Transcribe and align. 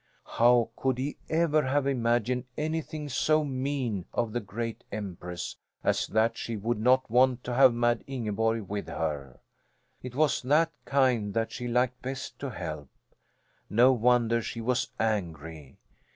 How 0.39 0.71
could 0.75 0.97
he 0.97 1.17
ever 1.29 1.61
have 1.61 1.85
imagined 1.85 2.45
anything 2.57 3.07
so 3.07 3.45
mean 3.45 4.05
of 4.15 4.33
the 4.33 4.39
great 4.39 4.83
Empress 4.91 5.57
as 5.83 6.07
that 6.07 6.35
she 6.35 6.57
would 6.57 6.79
not 6.79 7.07
want 7.11 7.43
to 7.43 7.53
have 7.53 7.71
Mad 7.71 8.03
Ingeborg 8.07 8.67
with 8.67 8.87
her! 8.87 9.41
It 10.01 10.15
was 10.15 10.41
that 10.41 10.71
kind 10.85 11.35
that 11.35 11.51
she 11.51 11.67
liked 11.67 12.01
best 12.01 12.39
to 12.39 12.49
help. 12.49 12.89
No 13.69 13.93
wonder 13.93 14.41
she 14.41 14.59
was 14.59 14.89
angry! 14.99 15.77